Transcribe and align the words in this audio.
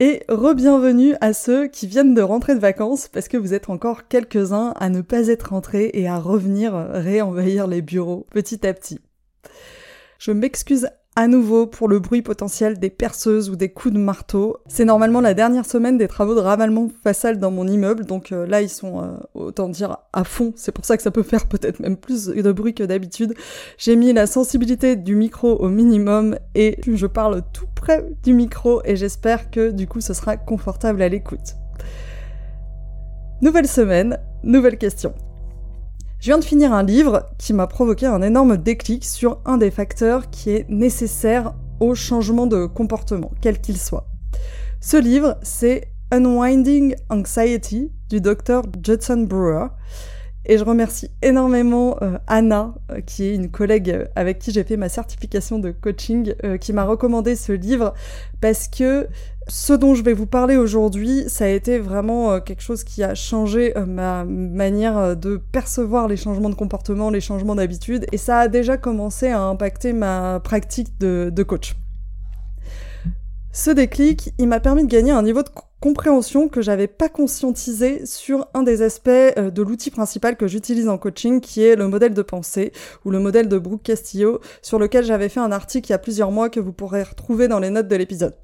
et 0.00 0.22
re-bienvenue 0.28 1.16
à 1.20 1.32
ceux 1.32 1.66
qui 1.66 1.88
viennent 1.88 2.14
de 2.14 2.22
rentrer 2.22 2.54
de 2.54 2.60
vacances 2.60 3.08
parce 3.08 3.26
que 3.26 3.36
vous 3.36 3.52
êtes 3.52 3.68
encore 3.68 4.06
quelques-uns 4.06 4.72
à 4.76 4.90
ne 4.90 5.00
pas 5.00 5.26
être 5.26 5.50
rentrés 5.50 5.90
et 5.94 6.06
à 6.06 6.18
revenir 6.18 6.74
réenvahir 6.74 7.66
les 7.66 7.82
bureaux 7.82 8.26
petit 8.30 8.64
à 8.66 8.72
petit. 8.74 9.00
Je 10.20 10.30
m'excuse 10.30 10.88
à 11.18 11.26
nouveau 11.26 11.66
pour 11.66 11.88
le 11.88 11.98
bruit 11.98 12.22
potentiel 12.22 12.78
des 12.78 12.90
perceuses 12.90 13.50
ou 13.50 13.56
des 13.56 13.70
coups 13.70 13.92
de 13.92 13.98
marteau. 13.98 14.58
C'est 14.68 14.84
normalement 14.84 15.20
la 15.20 15.34
dernière 15.34 15.66
semaine 15.66 15.98
des 15.98 16.06
travaux 16.06 16.36
de 16.36 16.40
ravalement 16.40 16.88
facial 17.02 17.40
dans 17.40 17.50
mon 17.50 17.66
immeuble, 17.66 18.06
donc 18.06 18.30
euh, 18.30 18.46
là 18.46 18.62
ils 18.62 18.68
sont, 18.68 19.02
euh, 19.02 19.16
autant 19.34 19.68
dire, 19.68 19.96
à 20.12 20.22
fond. 20.22 20.52
C'est 20.54 20.70
pour 20.70 20.84
ça 20.84 20.96
que 20.96 21.02
ça 21.02 21.10
peut 21.10 21.24
faire 21.24 21.48
peut-être 21.48 21.80
même 21.80 21.96
plus 21.96 22.26
de 22.26 22.52
bruit 22.52 22.72
que 22.72 22.84
d'habitude. 22.84 23.34
J'ai 23.78 23.96
mis 23.96 24.12
la 24.12 24.28
sensibilité 24.28 24.94
du 24.94 25.16
micro 25.16 25.56
au 25.56 25.68
minimum 25.68 26.38
et 26.54 26.78
je 26.86 27.06
parle 27.08 27.42
tout 27.52 27.66
près 27.74 28.08
du 28.22 28.32
micro 28.32 28.80
et 28.84 28.94
j'espère 28.94 29.50
que 29.50 29.72
du 29.72 29.88
coup 29.88 30.00
ce 30.00 30.14
sera 30.14 30.36
confortable 30.36 31.02
à 31.02 31.08
l'écoute. 31.08 31.56
Nouvelle 33.42 33.66
semaine, 33.66 34.20
nouvelle 34.44 34.78
question. 34.78 35.14
Je 36.20 36.26
viens 36.26 36.38
de 36.38 36.44
finir 36.44 36.72
un 36.72 36.82
livre 36.82 37.26
qui 37.38 37.52
m'a 37.52 37.68
provoqué 37.68 38.04
un 38.06 38.22
énorme 38.22 38.56
déclic 38.56 39.04
sur 39.04 39.38
un 39.44 39.56
des 39.56 39.70
facteurs 39.70 40.30
qui 40.30 40.50
est 40.50 40.68
nécessaire 40.68 41.54
au 41.78 41.94
changement 41.94 42.48
de 42.48 42.66
comportement, 42.66 43.30
quel 43.40 43.60
qu'il 43.60 43.78
soit. 43.78 44.08
Ce 44.80 44.96
livre, 44.96 45.38
c'est 45.42 45.92
Unwinding 46.10 46.96
Anxiety 47.08 47.92
du 48.08 48.20
docteur 48.20 48.64
Judson 48.82 49.26
Brewer. 49.28 49.68
Et 50.50 50.56
je 50.56 50.64
remercie 50.64 51.10
énormément 51.20 51.98
euh, 52.00 52.16
Anna, 52.26 52.74
euh, 52.90 53.02
qui 53.02 53.24
est 53.24 53.34
une 53.34 53.50
collègue 53.50 53.90
euh, 53.90 54.06
avec 54.16 54.38
qui 54.38 54.50
j'ai 54.50 54.64
fait 54.64 54.78
ma 54.78 54.88
certification 54.88 55.58
de 55.58 55.72
coaching, 55.72 56.34
qui 56.60 56.72
m'a 56.72 56.84
recommandé 56.84 57.36
ce 57.36 57.52
livre 57.52 57.92
parce 58.40 58.66
que 58.66 59.08
ce 59.46 59.74
dont 59.74 59.94
je 59.94 60.02
vais 60.02 60.14
vous 60.14 60.26
parler 60.26 60.56
aujourd'hui, 60.56 61.24
ça 61.26 61.44
a 61.44 61.48
été 61.48 61.78
vraiment 61.78 62.40
quelque 62.40 62.62
chose 62.62 62.84
qui 62.84 63.02
a 63.02 63.14
changé 63.14 63.74
ma 63.86 64.24
manière 64.24 65.16
de 65.16 65.36
percevoir 65.36 66.08
les 66.08 66.16
changements 66.16 66.50
de 66.50 66.54
comportement, 66.54 67.10
les 67.10 67.20
changements 67.20 67.54
d'habitude, 67.54 68.06
et 68.12 68.18
ça 68.18 68.40
a 68.40 68.48
déjà 68.48 68.76
commencé 68.76 69.28
à 69.28 69.42
impacter 69.42 69.92
ma 69.92 70.40
pratique 70.40 70.98
de, 71.00 71.30
de 71.34 71.42
coach. 71.42 71.76
Ce 73.52 73.70
déclic, 73.70 74.32
il 74.38 74.48
m'a 74.48 74.60
permis 74.60 74.84
de 74.84 74.90
gagner 74.90 75.12
un 75.12 75.22
niveau 75.22 75.42
de 75.42 75.48
compréhension 75.80 76.48
que 76.48 76.60
j'avais 76.60 76.88
pas 76.88 77.08
conscientisé 77.08 78.04
sur 78.04 78.48
un 78.54 78.62
des 78.62 78.82
aspects 78.82 79.08
euh, 79.08 79.50
de 79.50 79.62
l'outil 79.62 79.90
principal 79.90 80.36
que 80.36 80.46
j'utilise 80.46 80.88
en 80.88 80.98
coaching, 80.98 81.40
qui 81.40 81.62
est 81.62 81.76
le 81.76 81.88
modèle 81.88 82.14
de 82.14 82.22
pensée, 82.22 82.72
ou 83.04 83.10
le 83.10 83.20
modèle 83.20 83.48
de 83.48 83.58
Brooke 83.58 83.82
Castillo, 83.82 84.40
sur 84.62 84.78
lequel 84.78 85.04
j'avais 85.04 85.28
fait 85.28 85.40
un 85.40 85.52
article 85.52 85.88
il 85.88 85.92
y 85.92 85.94
a 85.94 85.98
plusieurs 85.98 86.30
mois 86.30 86.50
que 86.50 86.60
vous 86.60 86.72
pourrez 86.72 87.02
retrouver 87.02 87.48
dans 87.48 87.60
les 87.60 87.70
notes 87.70 87.88
de 87.88 87.96
l'épisode. 87.96 88.36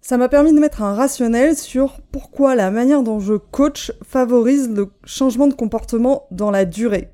Ça 0.00 0.18
m'a 0.18 0.28
permis 0.28 0.52
de 0.52 0.60
mettre 0.60 0.82
un 0.82 0.94
rationnel 0.94 1.56
sur 1.56 2.02
pourquoi 2.12 2.54
la 2.54 2.70
manière 2.70 3.02
dont 3.02 3.20
je 3.20 3.34
coach 3.34 3.90
favorise 4.02 4.68
le 4.68 4.90
changement 5.04 5.46
de 5.46 5.54
comportement 5.54 6.26
dans 6.30 6.50
la 6.50 6.66
durée. 6.66 7.10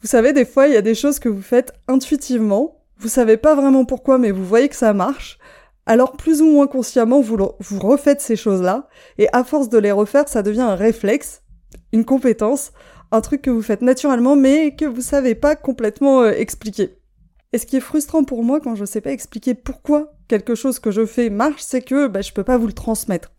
Vous 0.00 0.08
savez, 0.08 0.32
des 0.32 0.44
fois, 0.44 0.66
il 0.66 0.74
y 0.74 0.76
a 0.76 0.82
des 0.82 0.96
choses 0.96 1.20
que 1.20 1.28
vous 1.28 1.40
faites 1.40 1.72
intuitivement, 1.86 2.84
vous 2.98 3.08
savez 3.08 3.36
pas 3.36 3.54
vraiment 3.54 3.84
pourquoi, 3.84 4.18
mais 4.18 4.32
vous 4.32 4.44
voyez 4.44 4.68
que 4.68 4.74
ça 4.76 4.92
marche, 4.92 5.38
alors 5.86 6.12
plus 6.12 6.40
ou 6.40 6.46
moins 6.46 6.66
consciemment, 6.66 7.20
vous, 7.20 7.36
refaites 7.78 8.20
ces 8.20 8.36
choses-là, 8.36 8.88
et 9.18 9.28
à 9.32 9.44
force 9.44 9.68
de 9.68 9.78
les 9.78 9.92
refaire, 9.92 10.28
ça 10.28 10.42
devient 10.42 10.62
un 10.62 10.74
réflexe, 10.74 11.42
une 11.92 12.04
compétence, 12.04 12.72
un 13.12 13.20
truc 13.20 13.42
que 13.42 13.50
vous 13.50 13.62
faites 13.62 13.82
naturellement, 13.82 14.36
mais 14.36 14.74
que 14.74 14.86
vous 14.86 15.02
savez 15.02 15.34
pas 15.34 15.56
complètement 15.56 16.22
euh, 16.22 16.30
expliquer. 16.30 16.98
Et 17.52 17.58
ce 17.58 17.66
qui 17.66 17.76
est 17.76 17.80
frustrant 17.80 18.24
pour 18.24 18.42
moi 18.42 18.60
quand 18.60 18.74
je 18.74 18.84
sais 18.84 19.00
pas 19.00 19.12
expliquer 19.12 19.54
pourquoi 19.54 20.12
quelque 20.26 20.54
chose 20.54 20.80
que 20.80 20.90
je 20.90 21.06
fais 21.06 21.30
marche, 21.30 21.62
c'est 21.62 21.82
que 21.82 22.08
bah, 22.08 22.20
je 22.20 22.32
peux 22.32 22.42
pas 22.42 22.58
vous 22.58 22.66
le 22.66 22.72
transmettre. 22.72 23.30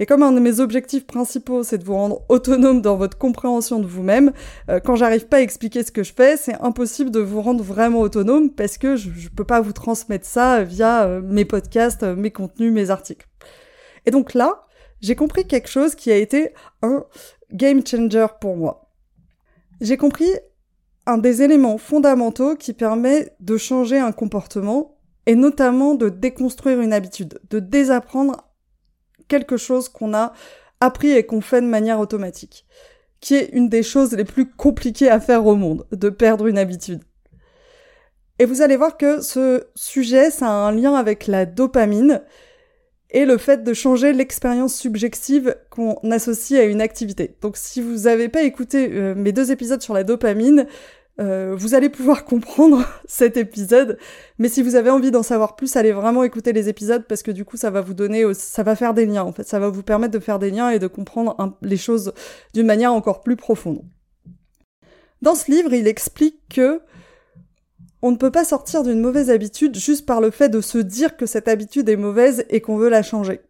Et 0.00 0.06
comme 0.06 0.22
un 0.22 0.32
de 0.32 0.40
mes 0.40 0.60
objectifs 0.60 1.06
principaux, 1.06 1.62
c'est 1.62 1.76
de 1.76 1.84
vous 1.84 1.94
rendre 1.94 2.22
autonome 2.30 2.80
dans 2.80 2.96
votre 2.96 3.18
compréhension 3.18 3.80
de 3.80 3.86
vous-même, 3.86 4.32
euh, 4.70 4.80
quand 4.80 4.96
j'arrive 4.96 5.26
pas 5.26 5.36
à 5.36 5.40
expliquer 5.40 5.84
ce 5.84 5.92
que 5.92 6.02
je 6.02 6.14
fais, 6.14 6.38
c'est 6.38 6.58
impossible 6.62 7.10
de 7.10 7.20
vous 7.20 7.42
rendre 7.42 7.62
vraiment 7.62 8.00
autonome 8.00 8.50
parce 8.50 8.78
que 8.78 8.96
je, 8.96 9.10
je 9.10 9.28
peux 9.28 9.44
pas 9.44 9.60
vous 9.60 9.74
transmettre 9.74 10.24
ça 10.24 10.64
via 10.64 11.04
euh, 11.04 11.20
mes 11.22 11.44
podcasts, 11.44 12.02
euh, 12.02 12.16
mes 12.16 12.30
contenus, 12.30 12.72
mes 12.72 12.88
articles. 12.88 13.28
Et 14.06 14.10
donc 14.10 14.32
là, 14.32 14.64
j'ai 15.02 15.16
compris 15.16 15.46
quelque 15.46 15.68
chose 15.68 15.94
qui 15.94 16.10
a 16.10 16.16
été 16.16 16.54
un 16.80 17.04
game 17.52 17.86
changer 17.86 18.26
pour 18.40 18.56
moi. 18.56 18.90
J'ai 19.82 19.98
compris 19.98 20.30
un 21.04 21.18
des 21.18 21.42
éléments 21.42 21.76
fondamentaux 21.76 22.56
qui 22.56 22.72
permet 22.72 23.34
de 23.40 23.58
changer 23.58 23.98
un 23.98 24.12
comportement 24.12 24.96
et 25.26 25.34
notamment 25.34 25.94
de 25.94 26.08
déconstruire 26.08 26.80
une 26.80 26.94
habitude, 26.94 27.38
de 27.50 27.58
désapprendre 27.58 28.49
quelque 29.30 29.56
chose 29.56 29.88
qu'on 29.88 30.12
a 30.12 30.34
appris 30.80 31.12
et 31.12 31.24
qu'on 31.24 31.40
fait 31.40 31.62
de 31.62 31.66
manière 31.66 32.00
automatique, 32.00 32.66
qui 33.20 33.34
est 33.34 33.50
une 33.52 33.70
des 33.70 33.82
choses 33.82 34.12
les 34.12 34.24
plus 34.24 34.50
compliquées 34.50 35.08
à 35.08 35.20
faire 35.20 35.46
au 35.46 35.54
monde, 35.54 35.86
de 35.92 36.10
perdre 36.10 36.46
une 36.46 36.58
habitude. 36.58 37.00
Et 38.38 38.44
vous 38.44 38.62
allez 38.62 38.76
voir 38.76 38.96
que 38.96 39.20
ce 39.20 39.64
sujet, 39.74 40.30
ça 40.30 40.46
a 40.46 40.50
un 40.50 40.72
lien 40.72 40.94
avec 40.94 41.26
la 41.26 41.46
dopamine 41.46 42.22
et 43.10 43.24
le 43.24 43.36
fait 43.38 43.64
de 43.64 43.74
changer 43.74 44.12
l'expérience 44.12 44.74
subjective 44.74 45.56
qu'on 45.68 45.98
associe 46.10 46.58
à 46.60 46.64
une 46.64 46.80
activité. 46.80 47.36
Donc 47.42 47.56
si 47.56 47.82
vous 47.82 48.04
n'avez 48.04 48.28
pas 48.28 48.42
écouté 48.42 48.88
euh, 48.92 49.14
mes 49.14 49.32
deux 49.32 49.52
épisodes 49.52 49.82
sur 49.82 49.94
la 49.94 50.04
dopamine, 50.04 50.66
euh, 51.20 51.54
vous 51.56 51.74
allez 51.74 51.88
pouvoir 51.88 52.24
comprendre 52.26 52.84
cet 53.06 53.36
épisode. 53.36 53.98
Mais 54.38 54.48
si 54.48 54.62
vous 54.62 54.74
avez 54.74 54.90
envie 54.90 55.10
d'en 55.10 55.22
savoir 55.22 55.56
plus, 55.56 55.76
allez 55.76 55.92
vraiment 55.92 56.24
écouter 56.24 56.52
les 56.52 56.68
épisodes 56.68 57.04
parce 57.06 57.22
que 57.22 57.30
du 57.30 57.44
coup, 57.44 57.56
ça 57.56 57.70
va 57.70 57.80
vous 57.80 57.94
donner, 57.94 58.24
ça 58.34 58.62
va 58.62 58.76
faire 58.76 58.94
des 58.94 59.06
liens 59.06 59.24
en 59.24 59.32
fait. 59.32 59.46
Ça 59.46 59.58
va 59.58 59.68
vous 59.68 59.82
permettre 59.82 60.12
de 60.12 60.18
faire 60.18 60.38
des 60.38 60.50
liens 60.50 60.70
et 60.70 60.78
de 60.78 60.86
comprendre 60.86 61.58
les 61.62 61.76
choses 61.76 62.12
d'une 62.54 62.66
manière 62.66 62.92
encore 62.92 63.22
plus 63.22 63.36
profonde. 63.36 63.82
Dans 65.22 65.34
ce 65.34 65.50
livre, 65.50 65.72
il 65.74 65.86
explique 65.86 66.40
que 66.48 66.80
on 68.02 68.10
ne 68.10 68.16
peut 68.16 68.30
pas 68.30 68.44
sortir 68.44 68.82
d'une 68.82 69.00
mauvaise 69.00 69.28
habitude 69.28 69.76
juste 69.76 70.06
par 70.06 70.22
le 70.22 70.30
fait 70.30 70.48
de 70.48 70.62
se 70.62 70.78
dire 70.78 71.18
que 71.18 71.26
cette 71.26 71.48
habitude 71.48 71.88
est 71.90 71.96
mauvaise 71.96 72.46
et 72.48 72.62
qu'on 72.62 72.76
veut 72.76 72.88
la 72.88 73.02
changer. 73.02 73.40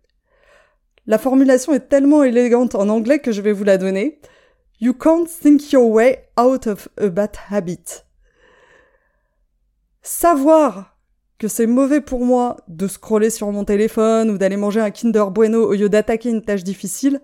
La 1.06 1.18
formulation 1.18 1.72
est 1.72 1.88
tellement 1.88 2.24
élégante 2.24 2.74
en 2.74 2.88
anglais 2.88 3.20
que 3.20 3.32
je 3.32 3.42
vais 3.42 3.52
vous 3.52 3.64
la 3.64 3.78
donner. 3.78 4.20
You 4.82 4.94
can't 4.94 5.28
think 5.28 5.72
your 5.72 5.92
way 5.92 6.24
out 6.38 6.66
of 6.66 6.88
a 6.96 7.08
bad 7.08 7.36
habit. 7.50 8.06
Savoir 10.00 10.96
que 11.36 11.48
c'est 11.48 11.66
mauvais 11.66 12.00
pour 12.00 12.24
moi 12.24 12.56
de 12.66 12.88
scroller 12.88 13.28
sur 13.28 13.52
mon 13.52 13.66
téléphone 13.66 14.30
ou 14.30 14.38
d'aller 14.38 14.56
manger 14.56 14.80
un 14.80 14.90
Kinder 14.90 15.30
Bueno 15.30 15.68
au 15.68 15.74
lieu 15.74 15.90
d'attaquer 15.90 16.30
une 16.30 16.40
tâche 16.40 16.64
difficile, 16.64 17.20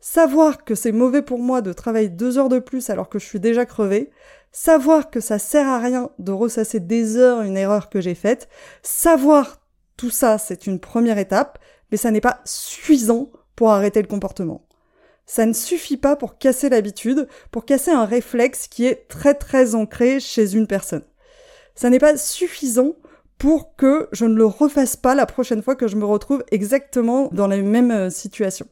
savoir 0.00 0.64
que 0.64 0.74
c'est 0.74 0.90
mauvais 0.90 1.22
pour 1.22 1.38
moi 1.38 1.62
de 1.62 1.72
travailler 1.72 2.08
deux 2.08 2.38
heures 2.38 2.48
de 2.48 2.58
plus 2.58 2.90
alors 2.90 3.08
que 3.08 3.20
je 3.20 3.26
suis 3.26 3.38
déjà 3.38 3.66
crevé, 3.66 4.10
savoir 4.50 5.08
que 5.08 5.20
ça 5.20 5.38
sert 5.38 5.68
à 5.68 5.78
rien 5.78 6.10
de 6.18 6.32
ressasser 6.32 6.80
des 6.80 7.16
heures 7.18 7.42
une 7.42 7.56
erreur 7.56 7.88
que 7.88 8.00
j'ai 8.00 8.16
faite, 8.16 8.48
savoir 8.82 9.60
tout 9.96 10.10
ça, 10.10 10.38
c'est 10.38 10.66
une 10.66 10.80
première 10.80 11.18
étape, 11.18 11.60
mais 11.92 11.98
ça 11.98 12.10
n'est 12.10 12.20
pas 12.20 12.40
suffisant 12.44 13.30
pour 13.54 13.70
arrêter 13.70 14.02
le 14.02 14.08
comportement 14.08 14.65
ça 15.26 15.44
ne 15.44 15.52
suffit 15.52 15.96
pas 15.96 16.14
pour 16.16 16.38
casser 16.38 16.68
l'habitude, 16.68 17.28
pour 17.50 17.64
casser 17.64 17.90
un 17.90 18.04
réflexe 18.04 18.68
qui 18.68 18.86
est 18.86 19.08
très 19.08 19.34
très 19.34 19.74
ancré 19.74 20.20
chez 20.20 20.54
une 20.54 20.68
personne. 20.68 21.04
Ça 21.74 21.90
n'est 21.90 21.98
pas 21.98 22.16
suffisant 22.16 22.94
pour 23.36 23.76
que 23.76 24.08
je 24.12 24.24
ne 24.24 24.34
le 24.34 24.46
refasse 24.46 24.96
pas 24.96 25.14
la 25.14 25.26
prochaine 25.26 25.62
fois 25.62 25.76
que 25.76 25.88
je 25.88 25.96
me 25.96 26.06
retrouve 26.06 26.44
exactement 26.50 27.28
dans 27.32 27.48
la 27.48 27.58
même 27.58 27.90
euh, 27.90 28.08
situation. 28.08 28.66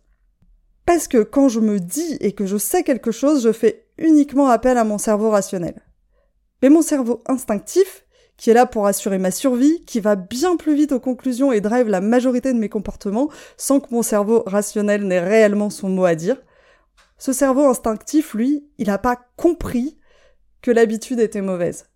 Parce 0.86 1.08
que 1.08 1.22
quand 1.22 1.48
je 1.48 1.60
me 1.60 1.80
dis 1.80 2.16
et 2.20 2.32
que 2.32 2.46
je 2.46 2.56
sais 2.56 2.82
quelque 2.82 3.10
chose, 3.10 3.42
je 3.42 3.52
fais 3.52 3.86
uniquement 3.98 4.48
appel 4.48 4.78
à 4.78 4.84
mon 4.84 4.98
cerveau 4.98 5.30
rationnel. 5.30 5.82
Mais 6.62 6.70
mon 6.70 6.82
cerveau 6.82 7.22
instinctif, 7.26 8.03
qui 8.36 8.50
est 8.50 8.54
là 8.54 8.66
pour 8.66 8.86
assurer 8.86 9.18
ma 9.18 9.30
survie, 9.30 9.80
qui 9.84 10.00
va 10.00 10.16
bien 10.16 10.56
plus 10.56 10.74
vite 10.74 10.92
aux 10.92 11.00
conclusions 11.00 11.52
et 11.52 11.60
drive 11.60 11.88
la 11.88 12.00
majorité 12.00 12.52
de 12.52 12.58
mes 12.58 12.68
comportements 12.68 13.30
sans 13.56 13.80
que 13.80 13.94
mon 13.94 14.02
cerveau 14.02 14.42
rationnel 14.46 15.06
n'ait 15.06 15.20
réellement 15.20 15.70
son 15.70 15.88
mot 15.88 16.04
à 16.04 16.14
dire, 16.14 16.36
ce 17.18 17.32
cerveau 17.32 17.66
instinctif, 17.66 18.34
lui, 18.34 18.66
il 18.78 18.88
n'a 18.88 18.98
pas 18.98 19.18
compris 19.36 19.96
que 20.62 20.70
l'habitude 20.70 21.20
était 21.20 21.40
mauvaise. 21.40 21.86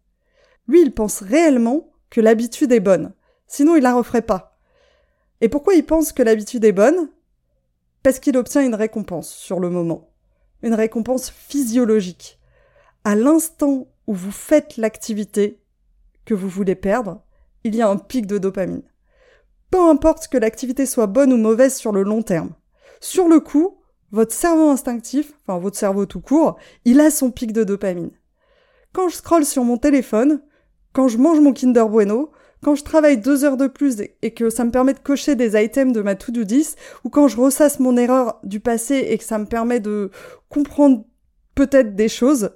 Lui, 0.68 0.82
il 0.82 0.94
pense 0.94 1.20
réellement 1.20 1.90
que 2.10 2.20
l'habitude 2.20 2.72
est 2.72 2.80
bonne. 2.80 3.12
Sinon, 3.46 3.76
il 3.76 3.82
la 3.82 3.94
referait 3.94 4.22
pas. 4.22 4.58
Et 5.40 5.48
pourquoi 5.48 5.74
il 5.74 5.84
pense 5.84 6.12
que 6.12 6.22
l'habitude 6.22 6.64
est 6.64 6.72
bonne? 6.72 7.10
Parce 8.02 8.20
qu'il 8.20 8.36
obtient 8.36 8.62
une 8.62 8.74
récompense 8.74 9.28
sur 9.28 9.60
le 9.60 9.70
moment. 9.70 10.10
Une 10.62 10.74
récompense 10.74 11.30
physiologique. 11.30 12.38
À 13.04 13.14
l'instant 13.14 13.88
où 14.06 14.14
vous 14.14 14.32
faites 14.32 14.76
l'activité 14.76 15.60
que 16.28 16.34
vous 16.34 16.50
voulez 16.50 16.74
perdre, 16.74 17.22
il 17.64 17.74
y 17.74 17.80
a 17.80 17.88
un 17.88 17.96
pic 17.96 18.26
de 18.26 18.36
dopamine. 18.36 18.82
Peu 19.70 19.80
importe 19.80 20.28
que 20.28 20.36
l'activité 20.36 20.84
soit 20.84 21.06
bonne 21.06 21.32
ou 21.32 21.38
mauvaise 21.38 21.74
sur 21.74 21.90
le 21.90 22.02
long 22.02 22.20
terme. 22.20 22.50
Sur 23.00 23.28
le 23.28 23.40
coup, 23.40 23.78
votre 24.12 24.34
cerveau 24.34 24.68
instinctif, 24.68 25.32
enfin 25.46 25.58
votre 25.58 25.78
cerveau 25.78 26.04
tout 26.04 26.20
court, 26.20 26.58
il 26.84 27.00
a 27.00 27.10
son 27.10 27.30
pic 27.30 27.52
de 27.52 27.64
dopamine. 27.64 28.10
Quand 28.92 29.08
je 29.08 29.16
scrolle 29.16 29.46
sur 29.46 29.64
mon 29.64 29.78
téléphone, 29.78 30.42
quand 30.92 31.08
je 31.08 31.16
mange 31.16 31.40
mon 31.40 31.54
Kinder 31.54 31.88
Bueno, 31.88 32.30
quand 32.62 32.74
je 32.74 32.84
travaille 32.84 33.16
deux 33.16 33.44
heures 33.44 33.56
de 33.56 33.66
plus 33.66 34.02
et 34.20 34.34
que 34.34 34.50
ça 34.50 34.66
me 34.66 34.70
permet 34.70 34.92
de 34.92 34.98
cocher 34.98 35.34
des 35.34 35.58
items 35.58 35.94
de 35.94 36.02
ma 36.02 36.14
to-do 36.14 36.44
10, 36.44 36.76
ou 37.04 37.08
quand 37.08 37.28
je 37.28 37.40
ressasse 37.40 37.80
mon 37.80 37.96
erreur 37.96 38.38
du 38.42 38.60
passé 38.60 38.96
et 38.96 39.16
que 39.16 39.24
ça 39.24 39.38
me 39.38 39.46
permet 39.46 39.80
de 39.80 40.10
comprendre 40.50 41.06
peut-être 41.54 41.94
des 41.94 42.08
choses, 42.10 42.50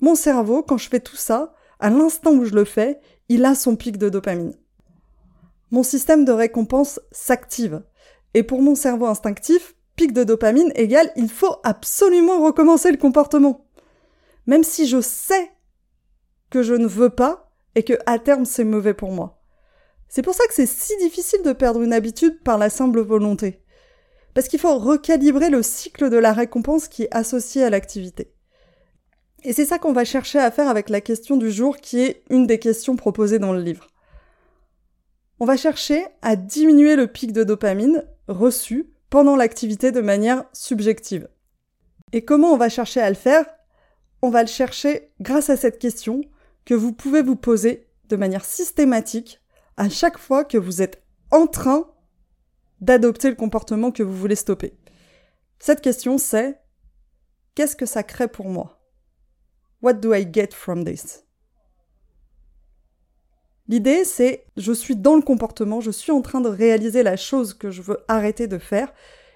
mon 0.00 0.14
cerveau, 0.14 0.62
quand 0.62 0.78
je 0.78 0.88
fais 0.88 1.00
tout 1.00 1.16
ça, 1.16 1.52
à 1.80 1.90
l'instant 1.90 2.32
où 2.32 2.44
je 2.44 2.54
le 2.54 2.64
fais, 2.64 3.00
il 3.28 3.44
a 3.44 3.54
son 3.54 3.76
pic 3.76 3.98
de 3.98 4.08
dopamine. 4.08 4.54
Mon 5.70 5.82
système 5.82 6.24
de 6.24 6.32
récompense 6.32 7.00
s'active. 7.12 7.82
Et 8.34 8.42
pour 8.42 8.62
mon 8.62 8.74
cerveau 8.74 9.06
instinctif, 9.06 9.74
pic 9.96 10.12
de 10.12 10.24
dopamine 10.24 10.72
égale 10.74 11.10
il 11.16 11.28
faut 11.28 11.56
absolument 11.62 12.42
recommencer 12.42 12.90
le 12.90 12.96
comportement. 12.96 13.66
Même 14.46 14.64
si 14.64 14.86
je 14.86 15.00
sais 15.00 15.50
que 16.50 16.62
je 16.62 16.74
ne 16.74 16.86
veux 16.86 17.10
pas 17.10 17.52
et 17.74 17.82
que 17.82 17.94
à 18.06 18.18
terme 18.18 18.44
c'est 18.44 18.64
mauvais 18.64 18.94
pour 18.94 19.12
moi. 19.12 19.42
C'est 20.08 20.22
pour 20.22 20.34
ça 20.34 20.44
que 20.48 20.54
c'est 20.54 20.66
si 20.66 20.96
difficile 20.98 21.42
de 21.42 21.52
perdre 21.52 21.82
une 21.82 21.92
habitude 21.92 22.42
par 22.42 22.58
la 22.58 22.68
simple 22.68 23.00
volonté. 23.00 23.62
Parce 24.34 24.48
qu'il 24.48 24.58
faut 24.58 24.78
recalibrer 24.78 25.50
le 25.50 25.62
cycle 25.62 26.10
de 26.10 26.16
la 26.16 26.32
récompense 26.32 26.88
qui 26.88 27.04
est 27.04 27.14
associé 27.14 27.62
à 27.62 27.70
l'activité. 27.70 28.32
Et 29.42 29.52
c'est 29.52 29.64
ça 29.64 29.78
qu'on 29.78 29.92
va 29.92 30.04
chercher 30.04 30.38
à 30.38 30.50
faire 30.50 30.68
avec 30.68 30.90
la 30.90 31.00
question 31.00 31.36
du 31.36 31.50
jour 31.50 31.78
qui 31.78 32.00
est 32.00 32.22
une 32.28 32.46
des 32.46 32.58
questions 32.58 32.96
proposées 32.96 33.38
dans 33.38 33.52
le 33.52 33.62
livre. 33.62 33.88
On 35.38 35.46
va 35.46 35.56
chercher 35.56 36.04
à 36.20 36.36
diminuer 36.36 36.96
le 36.96 37.06
pic 37.06 37.32
de 37.32 37.44
dopamine 37.44 38.04
reçu 38.28 38.92
pendant 39.08 39.36
l'activité 39.36 39.92
de 39.92 40.02
manière 40.02 40.44
subjective. 40.52 41.28
Et 42.12 42.24
comment 42.24 42.52
on 42.52 42.58
va 42.58 42.68
chercher 42.68 43.00
à 43.00 43.08
le 43.08 43.16
faire? 43.16 43.46
On 44.20 44.28
va 44.28 44.42
le 44.42 44.48
chercher 44.48 45.10
grâce 45.20 45.48
à 45.48 45.56
cette 45.56 45.78
question 45.78 46.20
que 46.66 46.74
vous 46.74 46.92
pouvez 46.92 47.22
vous 47.22 47.36
poser 47.36 47.88
de 48.08 48.16
manière 48.16 48.44
systématique 48.44 49.40
à 49.78 49.88
chaque 49.88 50.18
fois 50.18 50.44
que 50.44 50.58
vous 50.58 50.82
êtes 50.82 51.02
en 51.30 51.46
train 51.46 51.90
d'adopter 52.82 53.30
le 53.30 53.36
comportement 53.36 53.90
que 53.90 54.02
vous 54.02 54.16
voulez 54.16 54.36
stopper. 54.36 54.74
Cette 55.58 55.80
question 55.80 56.18
c'est 56.18 56.60
qu'est-ce 57.54 57.76
que 57.76 57.86
ça 57.86 58.02
crée 58.02 58.28
pour 58.28 58.50
moi? 58.50 58.79
What 59.82 59.94
do 59.94 60.14
I 60.14 60.26
get 60.30 60.48
from 60.52 60.84
this? 60.84 61.24
L'idée, 63.68 64.04
c'est 64.04 64.46
je 64.56 64.72
suis 64.72 64.96
dans 64.96 65.14
le 65.14 65.22
comportement, 65.22 65.80
je 65.80 65.92
suis 65.92 66.10
en 66.10 66.22
train 66.22 66.40
de 66.40 66.48
réaliser 66.48 67.02
la 67.02 67.16
chose 67.16 67.54
que 67.54 67.70
je 67.70 67.82
veux 67.82 67.98
arrêter 68.08 68.48
de 68.48 68.58
faire, 68.58 68.92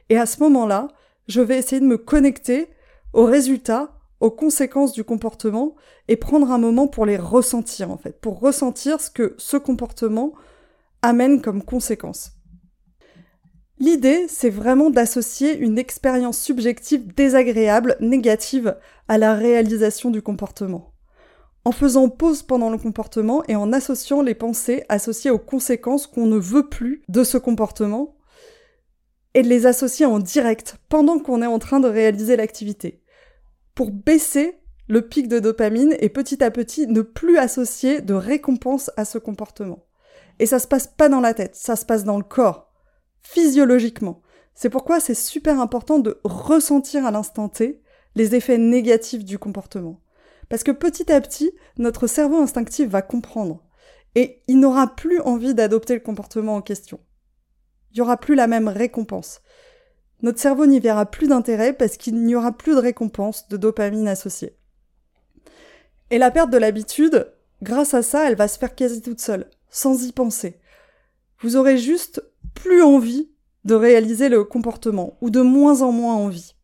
et 0.09 0.19
à 0.19 0.27
ce 0.27 0.41
moment-là, 0.41 0.89
je 1.29 1.41
vais 1.41 1.57
essayer 1.57 1.81
de 1.81 1.87
me 1.87 1.97
connecter 1.97 2.69
aux 3.13 3.25
résultats, 3.25 3.93
aux 4.21 4.33
conséquences 4.33 4.93
du 4.93 5.05
comportement, 5.05 5.77
et 6.09 6.17
prendre 6.17 6.51
un 6.51 6.59
moment 6.59 6.89
pour 6.89 7.07
les 7.07 7.17
ressentir, 7.17 7.91
en 7.91 7.97
fait, 7.97 8.21
pour 8.21 8.41
ressentir 8.41 9.01
ce 9.01 9.09
que 9.11 9.35
ce 9.39 9.57
comportement 9.57 10.35
amène 11.01 11.41
comme 11.41 11.63
conséquence. 11.63 12.33
L'idée, 13.81 14.27
c'est 14.29 14.51
vraiment 14.51 14.89
d'associer 14.89 15.57
une 15.57 15.79
expérience 15.79 16.39
subjective 16.39 17.13
désagréable, 17.15 17.97
négative, 18.01 18.77
à 19.09 19.19
la 19.19 19.35
réalisation 19.35 20.11
du 20.11 20.23
comportement. 20.23 20.93
En 21.65 21.73
faisant 21.73 22.09
pause 22.09 22.43
pendant 22.43 22.71
le 22.71 22.79
comportement 22.79 23.43
et 23.49 23.57
en 23.57 23.73
associant 23.73 24.23
les 24.23 24.35
pensées 24.35 24.85
associées 24.89 25.31
aux 25.31 25.39
conséquences 25.39 26.07
qu'on 26.07 26.27
ne 26.27 26.39
veut 26.39 26.69
plus 26.69 27.03
de 27.09 27.25
ce 27.25 27.37
comportement, 27.37 28.17
et 29.35 29.43
de 29.43 29.49
les 29.49 29.67
associer 29.67 30.07
en 30.07 30.21
direct 30.21 30.77
pendant 30.89 31.19
qu'on 31.19 31.43
est 31.43 31.47
en 31.47 31.59
train 31.59 31.81
de 31.81 31.89
réaliser 31.89 32.37
l'activité, 32.37 33.03
pour 33.75 33.91
baisser 33.91 34.61
le 34.87 35.03
pic 35.03 35.27
de 35.27 35.41
dopamine 35.41 35.97
et 35.99 36.11
petit 36.11 36.45
à 36.45 36.53
petit 36.53 36.87
ne 36.87 37.03
plus 37.03 37.39
associer 37.39 38.01
de 38.01 38.15
récompense 38.15 38.93
à 38.97 39.05
ce 39.05 39.19
comportement. 39.19 39.85
Et 40.39 40.47
ça 40.47 40.61
se 40.61 40.69
passe 40.69 40.87
pas 40.87 41.09
dans 41.09 41.21
la 41.21 41.35
tête, 41.35 41.57
ça 41.57 41.75
se 41.75 41.85
passe 41.85 42.05
dans 42.05 42.19
le 42.19 42.23
corps 42.23 42.74
physiologiquement. 43.25 44.23
C'est 44.55 44.71
pourquoi 44.71 45.01
c'est 45.01 45.15
super 45.15 45.61
important 45.61 45.99
de 45.99 46.21
ressentir 46.23 47.05
à 47.05 47.11
l'instant 47.11 47.49
T 47.49 47.83
les 48.15 48.37
effets 48.37 48.59
négatifs 48.59 49.25
du 49.25 49.39
comportement. 49.39 50.01
Parce 50.49 50.63
que 50.63 50.71
petit 50.71 51.11
à 51.11 51.21
petit, 51.21 51.53
notre 51.79 52.07
cerveau 52.07 52.37
instinctif 52.37 52.89
va 52.89 53.03
comprendre. 53.03 53.65
Et 54.15 54.43
il 54.47 54.61
n'aura 54.61 54.95
plus 54.95 55.21
envie 55.21 55.55
d'adopter 55.55 55.95
le 55.95 56.01
comportement 56.01 56.55
en 56.55 56.63
question. 56.63 57.01
Il 57.91 57.97
n'y 57.97 58.03
aura 58.03 58.17
plus 58.17 58.37
la 58.37 58.47
même 58.47 58.69
récompense. 58.69 59.41
Notre 60.23 60.39
cerveau 60.39 60.67
n'y 60.67 60.79
verra 60.79 61.07
plus 61.07 61.27
d'intérêt 61.27 61.73
parce 61.73 61.97
qu'il 61.97 62.23
n'y 62.23 62.37
aura 62.37 62.53
plus 62.53 62.75
de 62.75 62.81
récompense, 62.81 63.49
de 63.49 63.57
dopamine 63.57 64.07
associée. 64.07 64.57
Et 66.11 66.19
la 66.19 66.31
perte 66.31 66.51
de 66.51 66.59
l'habitude, 66.59 67.33
grâce 67.63 67.95
à 67.95 68.03
ça, 68.03 68.29
elle 68.29 68.37
va 68.37 68.47
se 68.47 68.59
faire 68.59 68.75
quasi 68.75 69.03
toute 69.03 69.21
seule, 69.21 69.51
sans 69.69 70.05
y 70.05 70.13
penser. 70.13 70.61
Vous 71.41 71.57
aurez 71.57 71.79
juste 71.79 72.23
plus 72.55 72.83
envie 72.83 73.31
de 73.65 73.75
réaliser 73.75 74.29
le 74.29 74.45
comportement, 74.45 75.17
ou 75.21 75.31
de 75.31 75.41
moins 75.41 75.83
en 75.83 75.93
moins 75.93 76.15
envie. 76.15 76.55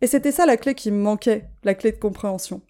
Et 0.00 0.06
c'était 0.06 0.32
ça 0.32 0.46
la 0.46 0.56
clé 0.56 0.74
qui 0.74 0.90
me 0.90 1.00
manquait, 1.00 1.48
la 1.62 1.74
clé 1.74 1.92
de 1.92 1.98
compréhension. 1.98 2.60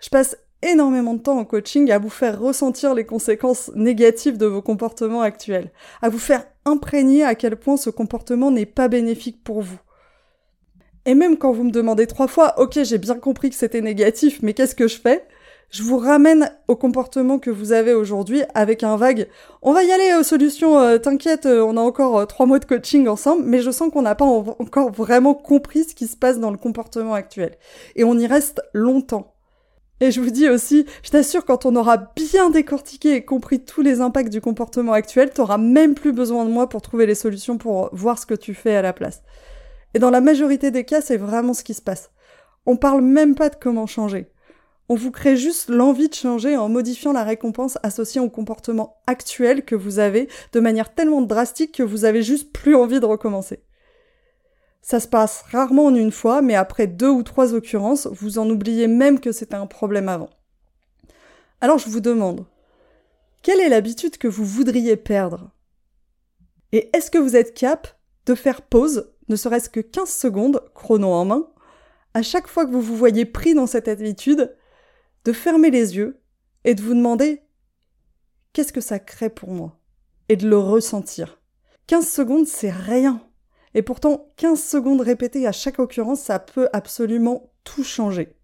Je 0.00 0.08
passe 0.08 0.36
énormément 0.62 1.14
de 1.14 1.20
temps 1.20 1.38
en 1.38 1.44
coaching 1.44 1.90
à 1.90 1.98
vous 1.98 2.08
faire 2.10 2.40
ressentir 2.40 2.94
les 2.94 3.04
conséquences 3.04 3.70
négatives 3.74 4.38
de 4.38 4.46
vos 4.46 4.62
comportements 4.62 5.22
actuels, 5.22 5.72
à 6.00 6.08
vous 6.08 6.18
faire 6.18 6.44
imprégner 6.64 7.24
à 7.24 7.34
quel 7.34 7.56
point 7.56 7.76
ce 7.76 7.90
comportement 7.90 8.50
n'est 8.50 8.66
pas 8.66 8.88
bénéfique 8.88 9.42
pour 9.42 9.60
vous. 9.60 9.78
Et 11.04 11.14
même 11.14 11.36
quand 11.36 11.52
vous 11.52 11.64
me 11.64 11.72
demandez 11.72 12.06
trois 12.06 12.28
fois, 12.28 12.58
ok 12.60 12.78
j'ai 12.82 12.98
bien 12.98 13.16
compris 13.16 13.50
que 13.50 13.56
c'était 13.56 13.80
négatif, 13.80 14.40
mais 14.42 14.54
qu'est-ce 14.54 14.76
que 14.76 14.88
je 14.88 15.00
fais? 15.00 15.26
Je 15.72 15.82
vous 15.82 15.96
ramène 15.96 16.52
au 16.68 16.76
comportement 16.76 17.38
que 17.38 17.50
vous 17.50 17.72
avez 17.72 17.94
aujourd'hui 17.94 18.42
avec 18.54 18.82
un 18.82 18.96
vague. 18.98 19.26
On 19.62 19.72
va 19.72 19.82
y 19.82 19.90
aller 19.90 20.14
aux 20.20 20.22
solutions, 20.22 20.78
euh, 20.78 20.98
t'inquiète, 20.98 21.46
euh, 21.46 21.64
on 21.64 21.78
a 21.78 21.80
encore 21.80 22.18
euh, 22.18 22.26
trois 22.26 22.44
mois 22.44 22.58
de 22.58 22.66
coaching 22.66 23.08
ensemble, 23.08 23.44
mais 23.46 23.62
je 23.62 23.70
sens 23.70 23.90
qu'on 23.90 24.02
n'a 24.02 24.14
pas 24.14 24.26
encore 24.26 24.92
vraiment 24.92 25.32
compris 25.34 25.84
ce 25.84 25.94
qui 25.94 26.06
se 26.06 26.16
passe 26.16 26.38
dans 26.38 26.50
le 26.50 26.58
comportement 26.58 27.14
actuel. 27.14 27.56
Et 27.96 28.04
on 28.04 28.18
y 28.18 28.26
reste 28.26 28.60
longtemps. 28.74 29.34
Et 30.00 30.10
je 30.10 30.20
vous 30.20 30.30
dis 30.30 30.48
aussi, 30.50 30.84
je 31.02 31.10
t'assure, 31.10 31.46
quand 31.46 31.64
on 31.64 31.74
aura 31.74 31.96
bien 31.96 32.50
décortiqué 32.50 33.14
et 33.14 33.24
compris 33.24 33.64
tous 33.64 33.80
les 33.80 34.02
impacts 34.02 34.32
du 34.32 34.42
comportement 34.42 34.92
actuel, 34.92 35.30
t'auras 35.30 35.58
même 35.58 35.94
plus 35.94 36.12
besoin 36.12 36.44
de 36.44 36.50
moi 36.50 36.68
pour 36.68 36.82
trouver 36.82 37.06
les 37.06 37.14
solutions 37.14 37.56
pour 37.56 37.88
voir 37.92 38.18
ce 38.18 38.26
que 38.26 38.34
tu 38.34 38.52
fais 38.52 38.76
à 38.76 38.82
la 38.82 38.92
place. 38.92 39.22
Et 39.94 39.98
dans 39.98 40.10
la 40.10 40.20
majorité 40.20 40.70
des 40.70 40.84
cas, 40.84 41.00
c'est 41.00 41.16
vraiment 41.16 41.54
ce 41.54 41.64
qui 41.64 41.72
se 41.72 41.82
passe. 41.82 42.10
On 42.66 42.76
parle 42.76 43.00
même 43.00 43.34
pas 43.34 43.48
de 43.48 43.56
comment 43.56 43.86
changer. 43.86 44.31
On 44.92 44.94
vous 44.94 45.10
crée 45.10 45.38
juste 45.38 45.70
l'envie 45.70 46.10
de 46.10 46.14
changer 46.14 46.54
en 46.54 46.68
modifiant 46.68 47.14
la 47.14 47.24
récompense 47.24 47.78
associée 47.82 48.20
au 48.20 48.28
comportement 48.28 49.00
actuel 49.06 49.64
que 49.64 49.74
vous 49.74 49.98
avez 49.98 50.28
de 50.52 50.60
manière 50.60 50.92
tellement 50.92 51.22
drastique 51.22 51.72
que 51.72 51.82
vous 51.82 52.04
avez 52.04 52.22
juste 52.22 52.52
plus 52.52 52.76
envie 52.76 53.00
de 53.00 53.06
recommencer. 53.06 53.62
Ça 54.82 55.00
se 55.00 55.08
passe 55.08 55.44
rarement 55.50 55.86
en 55.86 55.94
une 55.94 56.12
fois, 56.12 56.42
mais 56.42 56.56
après 56.56 56.88
deux 56.88 57.08
ou 57.08 57.22
trois 57.22 57.54
occurrences, 57.54 58.06
vous 58.08 58.38
en 58.38 58.50
oubliez 58.50 58.86
même 58.86 59.18
que 59.18 59.32
c'était 59.32 59.54
un 59.54 59.66
problème 59.66 60.10
avant. 60.10 60.28
Alors 61.62 61.78
je 61.78 61.88
vous 61.88 62.00
demande, 62.00 62.44
quelle 63.42 63.60
est 63.60 63.70
l'habitude 63.70 64.18
que 64.18 64.28
vous 64.28 64.44
voudriez 64.44 64.96
perdre? 64.96 65.52
Et 66.72 66.90
est-ce 66.94 67.10
que 67.10 67.16
vous 67.16 67.34
êtes 67.34 67.54
cap 67.54 67.88
de 68.26 68.34
faire 68.34 68.60
pause, 68.60 69.10
ne 69.30 69.36
serait-ce 69.36 69.70
que 69.70 69.80
15 69.80 70.06
secondes, 70.06 70.62
chrono 70.74 71.08
en 71.08 71.24
main, 71.24 71.48
à 72.12 72.20
chaque 72.20 72.46
fois 72.46 72.66
que 72.66 72.72
vous 72.72 72.82
vous 72.82 72.98
voyez 72.98 73.24
pris 73.24 73.54
dans 73.54 73.66
cette 73.66 73.88
habitude 73.88 74.54
de 75.24 75.32
fermer 75.32 75.70
les 75.70 75.96
yeux 75.96 76.20
et 76.64 76.74
de 76.74 76.82
vous 76.82 76.94
demander 76.94 77.42
qu'est-ce 78.52 78.72
que 78.72 78.80
ça 78.80 78.98
crée 78.98 79.30
pour 79.30 79.50
moi? 79.50 79.78
Et 80.28 80.36
de 80.36 80.48
le 80.48 80.58
ressentir. 80.58 81.40
15 81.86 82.08
secondes, 82.08 82.46
c'est 82.46 82.70
rien. 82.70 83.22
Et 83.74 83.82
pourtant, 83.82 84.32
15 84.36 84.62
secondes 84.62 85.00
répétées 85.00 85.46
à 85.46 85.52
chaque 85.52 85.78
occurrence, 85.78 86.20
ça 86.20 86.38
peut 86.38 86.68
absolument 86.72 87.52
tout 87.64 87.84
changer. 87.84 88.36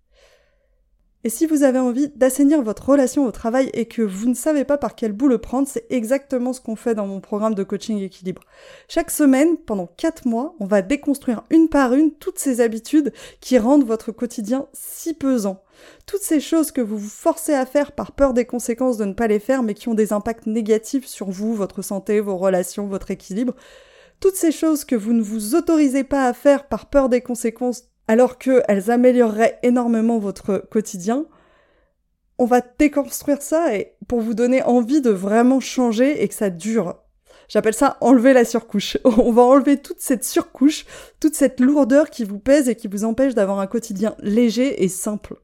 Et 1.25 1.31
si 1.31 1.47
vous 1.47 1.65
avez 1.65 1.81
envie 1.81 2.09
d'assainir 2.11 2.63
votre 2.63 2.91
relation 2.91 3.27
au 3.27 3.33
travail 3.33 3.71
et 3.75 3.87
que 3.87 4.03
vous 4.03 4.29
ne 4.29 4.35
savez 4.35 4.65
pas 4.65 4.79
par 4.79 4.95
quel 4.95 5.13
bout 5.13 5.27
le 5.27 5.39
prendre, 5.39 5.67
c'est 5.67 5.87
exactement 5.91 6.53
ce 6.53 6.61
qu'on 6.61 6.77
fait 6.77 6.95
dans 6.95 7.09
mon 7.09 7.21
programme 7.21 7.57
de 7.57 7.65
coaching 7.65 7.99
équilibre. 7.99 8.43
Chaque 8.89 9.11
semaine, 9.11 9.57
pendant 9.57 9.89
4 9.89 10.29
mois, 10.29 10.55
on 10.61 10.67
va 10.67 10.81
déconstruire 10.81 11.43
une 11.51 11.69
par 11.69 11.93
une 11.93 12.13
toutes 12.13 12.39
ces 12.39 12.61
habitudes 12.61 13.13
qui 13.41 13.59
rendent 13.59 13.85
votre 13.85 14.13
quotidien 14.13 14.69
si 14.73 15.13
pesant. 15.13 15.65
Toutes 16.07 16.23
ces 16.23 16.41
choses 16.41 16.71
que 16.71 16.81
vous 16.81 16.99
vous 16.99 17.09
forcez 17.09 17.55
à 17.55 17.67
faire 17.67 17.93
par 17.93 18.13
peur 18.13 18.35
des 18.35 18.45
conséquences 18.45 18.97
de 18.97 19.05
ne 19.05 19.13
pas 19.13 19.27
les 19.27 19.39
faire 19.39 19.63
mais 19.63 19.75
qui 19.75 19.89
ont 19.89 19.95
des 19.95 20.13
impacts 20.13 20.47
négatifs 20.47 21.07
sur 21.07 21.31
vous, 21.31 21.55
votre 21.55 21.83
santé, 21.83 22.21
vos 22.21 22.37
relations, 22.37 22.87
votre 22.87 23.11
équilibre. 23.11 23.55
Toutes 24.21 24.37
ces 24.37 24.53
choses 24.53 24.85
que 24.85 24.97
vous 24.97 25.13
ne 25.13 25.23
vous 25.23 25.55
autorisez 25.55 26.05
pas 26.05 26.27
à 26.27 26.33
faire 26.33 26.67
par 26.67 26.87
peur 26.87 27.09
des 27.09 27.21
conséquences 27.21 27.85
alors 28.09 28.39
qu'elles 28.39 28.91
amélioreraient 28.91 29.59
énormément 29.63 30.19
votre 30.19 30.59
quotidien, 30.71 31.27
on 32.39 32.47
va 32.47 32.63
déconstruire 32.79 33.43
ça 33.43 33.77
et 33.77 33.97
pour 34.07 34.21
vous 34.21 34.35
donner 34.35 34.63
envie 34.63 35.01
de 35.01 35.11
vraiment 35.11 35.61
changer 35.61 36.23
et 36.23 36.29
que 36.29 36.35
ça 36.35 36.51
dure. 36.51 36.97
J'appelle 37.49 37.75
ça 37.75 37.97
enlever 38.01 38.33
la 38.33 38.45
surcouche. 38.45 38.99
On 39.05 39.33
va 39.33 39.43
enlever 39.43 39.79
toute 39.79 40.01
cette 40.01 40.25
surcouche, 40.25 40.85
toute 41.19 41.35
cette 41.35 41.61
lourdeur 41.61 42.11
qui 42.11 42.25
vous 42.25 42.39
pèse 42.39 42.69
et 42.69 42.77
qui 42.77 42.89
vous 42.89 43.05
empêche 43.05 43.35
d'avoir 43.35 43.59
un 43.59 43.67
quotidien 43.67 44.15
léger 44.21 44.85
et 44.85 44.89
simple. 44.89 45.37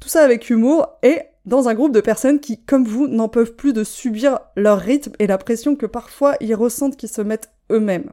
Tout 0.00 0.08
ça 0.08 0.22
avec 0.22 0.50
humour 0.50 0.88
et 1.02 1.20
dans 1.44 1.68
un 1.68 1.74
groupe 1.74 1.92
de 1.92 2.00
personnes 2.00 2.40
qui, 2.40 2.62
comme 2.62 2.84
vous, 2.84 3.06
n'en 3.06 3.28
peuvent 3.28 3.54
plus 3.54 3.72
de 3.72 3.84
subir 3.84 4.40
leur 4.56 4.78
rythme 4.78 5.12
et 5.18 5.26
la 5.26 5.38
pression 5.38 5.76
que 5.76 5.86
parfois 5.86 6.36
ils 6.40 6.54
ressentent 6.54 6.96
qu'ils 6.96 7.10
se 7.10 7.22
mettent 7.22 7.50
eux-mêmes. 7.70 8.10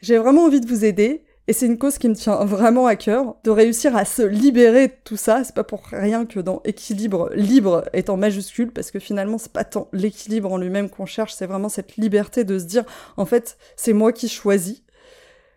J'ai 0.00 0.18
vraiment 0.18 0.44
envie 0.44 0.60
de 0.60 0.66
vous 0.66 0.84
aider 0.84 1.24
et 1.48 1.52
c'est 1.52 1.66
une 1.66 1.78
cause 1.78 1.98
qui 1.98 2.08
me 2.08 2.14
tient 2.14 2.44
vraiment 2.44 2.86
à 2.86 2.94
cœur, 2.94 3.36
de 3.42 3.50
réussir 3.50 3.96
à 3.96 4.04
se 4.04 4.22
libérer 4.22 4.88
de 4.88 4.92
tout 5.04 5.16
ça. 5.16 5.42
C'est 5.42 5.54
pas 5.54 5.64
pour 5.64 5.82
rien 5.90 6.24
que 6.24 6.38
dans 6.38 6.62
équilibre, 6.64 7.30
libre 7.34 7.84
est 7.92 8.10
en 8.10 8.16
majuscule, 8.16 8.70
parce 8.70 8.92
que 8.92 9.00
finalement, 9.00 9.38
c'est 9.38 9.52
pas 9.52 9.64
tant 9.64 9.88
l'équilibre 9.92 10.52
en 10.52 10.56
lui-même 10.56 10.88
qu'on 10.88 11.06
cherche, 11.06 11.34
c'est 11.34 11.46
vraiment 11.46 11.68
cette 11.68 11.96
liberté 11.96 12.44
de 12.44 12.58
se 12.60 12.64
dire, 12.64 12.84
en 13.16 13.26
fait, 13.26 13.58
c'est 13.76 13.92
moi 13.92 14.12
qui 14.12 14.28
choisis. 14.28 14.84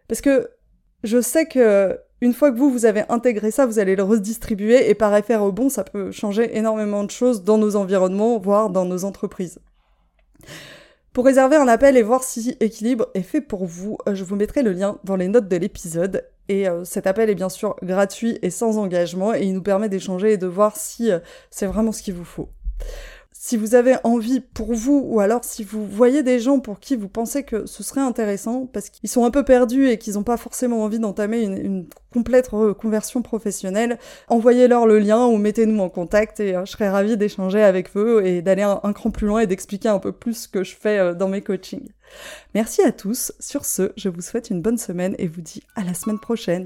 Parce 0.07 0.21
que 0.21 0.49
je 1.03 1.21
sais 1.21 1.45
que 1.45 1.99
une 2.21 2.33
fois 2.33 2.51
que 2.51 2.57
vous, 2.57 2.71
vous 2.71 2.85
avez 2.85 3.03
intégré 3.09 3.51
ça, 3.51 3.65
vous 3.65 3.79
allez 3.79 3.95
le 3.95 4.03
redistribuer, 4.03 4.89
et 4.89 4.95
par 4.95 5.15
effet 5.15 5.35
rebond, 5.35 5.69
ça 5.69 5.83
peut 5.83 6.11
changer 6.11 6.57
énormément 6.57 7.03
de 7.03 7.11
choses 7.11 7.43
dans 7.43 7.57
nos 7.57 7.75
environnements, 7.75 8.37
voire 8.37 8.69
dans 8.69 8.85
nos 8.85 9.03
entreprises. 9.05 9.59
Pour 11.15 11.23
réserver 11.23 11.55
un 11.55 11.69
appel 11.69 11.95
et 11.95 12.01
voir 12.01 12.23
si 12.23 12.57
équilibre 12.59 13.07
est 13.13 13.21
fait 13.21 13.39
pour 13.39 13.65
vous, 13.65 13.97
euh, 14.05 14.15
je 14.15 14.25
vous 14.25 14.35
mettrai 14.35 14.63
le 14.63 14.73
lien 14.73 14.97
dans 15.05 15.15
les 15.15 15.29
notes 15.29 15.47
de 15.47 15.55
l'épisode. 15.55 16.25
Et 16.49 16.67
euh, 16.67 16.83
cet 16.83 17.07
appel 17.07 17.29
est 17.29 17.35
bien 17.35 17.47
sûr 17.47 17.77
gratuit 17.81 18.37
et 18.41 18.49
sans 18.49 18.77
engagement 18.77 19.33
et 19.33 19.43
il 19.43 19.53
nous 19.53 19.61
permet 19.61 19.87
d'échanger 19.87 20.33
et 20.33 20.37
de 20.37 20.45
voir 20.45 20.75
si 20.75 21.09
euh, 21.09 21.19
c'est 21.51 21.67
vraiment 21.67 21.93
ce 21.93 22.01
qu'il 22.01 22.15
vous 22.15 22.25
faut. 22.25 22.49
Si 23.47 23.57
vous 23.57 23.75
avez 23.75 23.97
envie 24.03 24.39
pour 24.39 24.73
vous, 24.73 25.03
ou 25.05 25.19
alors 25.19 25.43
si 25.43 25.63
vous 25.63 25.85
voyez 25.85 26.23
des 26.23 26.39
gens 26.39 26.59
pour 26.59 26.79
qui 26.79 26.95
vous 26.95 27.09
pensez 27.09 27.43
que 27.43 27.67
ce 27.67 27.83
serait 27.83 28.01
intéressant, 28.01 28.65
parce 28.65 28.89
qu'ils 28.89 29.07
sont 29.07 29.23
un 29.23 29.29
peu 29.29 29.45
perdus 29.45 29.87
et 29.87 29.99
qu'ils 29.99 30.15
n'ont 30.15 30.23
pas 30.23 30.37
forcément 30.37 30.83
envie 30.83 30.97
d'entamer 30.97 31.43
une, 31.43 31.85
complète 32.11 32.47
reconversion 32.47 33.21
professionnelle, 33.21 33.99
envoyez-leur 34.29 34.87
le 34.87 34.97
lien 34.97 35.27
ou 35.27 35.37
mettez-nous 35.37 35.79
en 35.79 35.89
contact 35.89 36.39
et 36.39 36.55
euh, 36.55 36.65
je 36.65 36.71
serais 36.71 36.89
ravie 36.89 37.17
d'échanger 37.17 37.61
avec 37.61 37.95
eux 37.95 38.25
et 38.25 38.41
d'aller 38.41 38.63
un, 38.63 38.93
cran 38.93 39.11
plus 39.11 39.27
loin 39.27 39.41
et 39.41 39.47
d'expliquer 39.47 39.89
un 39.89 39.99
peu 39.99 40.11
plus 40.11 40.45
ce 40.45 40.47
que 40.47 40.63
je 40.63 40.75
fais 40.75 40.97
euh, 40.97 41.13
dans 41.13 41.27
mes 41.27 41.41
coachings. 41.41 41.89
Merci 42.55 42.81
à 42.81 42.91
tous. 42.91 43.31
Sur 43.39 43.63
ce, 43.63 43.91
je 43.95 44.09
vous 44.09 44.21
souhaite 44.21 44.49
une 44.49 44.63
bonne 44.63 44.79
semaine 44.79 45.13
et 45.19 45.27
vous 45.27 45.41
dis 45.41 45.61
à 45.75 45.83
la 45.83 45.93
semaine 45.93 46.19
prochaine. 46.19 46.65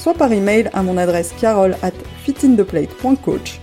soit 0.00 0.14
par 0.14 0.32
email 0.32 0.70
à 0.72 0.82
mon 0.82 0.96
adresse 0.96 1.34
carole 1.38 1.76
at 1.82 1.92
fitintheplate.coach, 2.24 3.60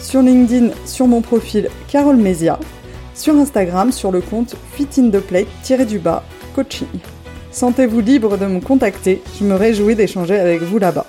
sur 0.00 0.22
LinkedIn 0.22 0.70
sur 0.86 1.06
mon 1.06 1.20
profil 1.20 1.68
Carole 1.88 2.16
Mesia, 2.16 2.58
sur 3.14 3.34
Instagram 3.34 3.92
sur 3.92 4.10
le 4.10 4.22
compte 4.22 4.56
fitintheplate-du-bas 4.72 6.24
coaching. 6.54 6.88
Sentez-vous 7.50 8.00
libre 8.00 8.38
de 8.38 8.46
me 8.46 8.60
contacter, 8.60 9.22
je 9.38 9.44
me 9.44 9.54
réjouis 9.54 9.94
d'échanger 9.94 10.38
avec 10.38 10.62
vous 10.62 10.78
là-bas. 10.78 11.06